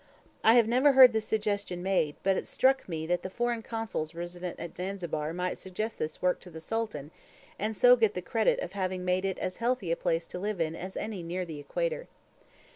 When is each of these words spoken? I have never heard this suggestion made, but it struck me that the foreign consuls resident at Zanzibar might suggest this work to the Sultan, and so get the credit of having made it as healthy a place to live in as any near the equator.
I 0.43 0.55
have 0.55 0.67
never 0.67 0.93
heard 0.93 1.13
this 1.13 1.25
suggestion 1.27 1.83
made, 1.83 2.15
but 2.23 2.35
it 2.35 2.47
struck 2.47 2.89
me 2.89 3.05
that 3.05 3.21
the 3.21 3.29
foreign 3.29 3.61
consuls 3.61 4.15
resident 4.15 4.59
at 4.59 4.75
Zanzibar 4.75 5.31
might 5.31 5.59
suggest 5.59 5.99
this 5.99 6.23
work 6.23 6.39
to 6.39 6.49
the 6.49 6.59
Sultan, 6.59 7.11
and 7.59 7.77
so 7.77 7.95
get 7.95 8.15
the 8.15 8.21
credit 8.23 8.59
of 8.61 8.71
having 8.71 9.05
made 9.05 9.25
it 9.25 9.37
as 9.37 9.57
healthy 9.57 9.91
a 9.91 9.95
place 9.95 10.25
to 10.25 10.39
live 10.39 10.59
in 10.59 10.75
as 10.75 10.97
any 10.97 11.21
near 11.21 11.45
the 11.45 11.59
equator. 11.59 12.07